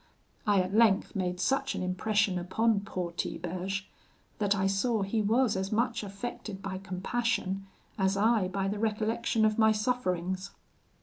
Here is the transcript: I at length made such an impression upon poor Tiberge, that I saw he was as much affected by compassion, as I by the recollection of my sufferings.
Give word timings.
I 0.47 0.59
at 0.61 0.73
length 0.73 1.15
made 1.15 1.39
such 1.39 1.75
an 1.75 1.83
impression 1.83 2.39
upon 2.39 2.79
poor 2.79 3.11
Tiberge, 3.11 3.87
that 4.39 4.55
I 4.55 4.65
saw 4.65 5.03
he 5.03 5.21
was 5.21 5.55
as 5.55 5.71
much 5.71 6.01
affected 6.01 6.59
by 6.59 6.79
compassion, 6.79 7.67
as 7.99 8.17
I 8.17 8.47
by 8.47 8.67
the 8.67 8.79
recollection 8.79 9.45
of 9.45 9.59
my 9.59 9.71
sufferings. 9.71 10.49